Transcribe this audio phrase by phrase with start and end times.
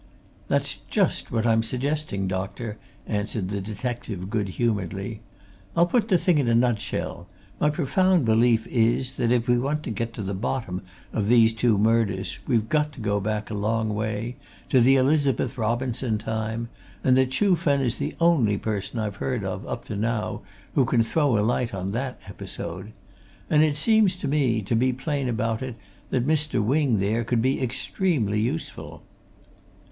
[0.47, 5.21] "That's just what I'm suggesting, doctor," answered the detective, good humouredly.
[5.77, 7.27] "I'll put the thing in a nutshell
[7.59, 10.81] my profound belief is that if we want to get at the bottom
[11.13, 14.37] of these two murders we've got to go back a long way,
[14.69, 16.69] to the Elizabeth Robinson time,
[17.03, 20.41] and that Chuh Fen is the only person I've heard of, up to now,
[20.73, 22.91] who can throw a light on that episode.
[23.51, 25.75] And it seems to me, to be plain about it,
[26.09, 26.59] that Mr.
[26.59, 29.03] Wing there could be extremely useful."